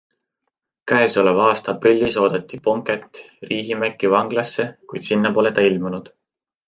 [0.91, 6.11] Käesoleva aasta aprillis oodati Pönkät Riihimäki vanglasse, kuid sinna pole ta ilmunud.